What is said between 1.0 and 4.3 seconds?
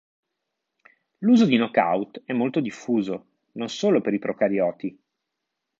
L'uso di "knock out" è molto diffuso, non solo per i